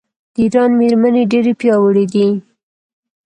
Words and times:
د 0.33 0.35
ایران 0.43 0.71
میرمنې 0.79 1.23
ډیرې 1.31 1.53
پیاوړې 1.59 2.05
دي. 2.13 2.27